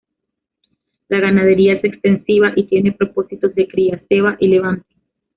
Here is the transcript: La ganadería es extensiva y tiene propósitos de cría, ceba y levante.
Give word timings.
La 1.09 1.19
ganadería 1.19 1.73
es 1.75 1.83
extensiva 1.83 2.53
y 2.55 2.63
tiene 2.63 2.91
propósitos 2.91 3.53
de 3.53 3.67
cría, 3.67 4.01
ceba 4.09 4.35
y 4.39 4.47
levante. 4.47 4.95